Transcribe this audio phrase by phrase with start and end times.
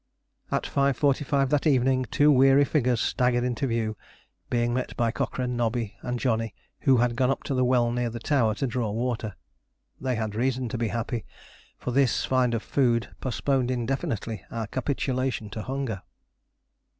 [0.51, 3.95] At 5.45 that evening two weary figures staggered into view,
[4.49, 8.09] being met by Cochrane, Nobby, and Johnny, who had gone up to the well near
[8.09, 9.35] the tower to draw water.
[9.99, 11.23] They had reason to be happy,
[11.77, 16.01] for this find of food postponed indefinitely our capitulation to hunger.